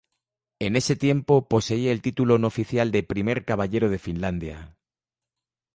En 0.57 0.75
ese 0.75 0.95
tiempo, 0.95 1.47
poseía 1.47 1.91
el 1.91 2.01
título 2.01 2.33
no 2.39 2.47
oficial 2.47 2.89
de 2.91 3.03
"primer 3.11 3.45
caballero" 3.45 3.87
de 3.91 3.99
Finlandia. 3.99 4.57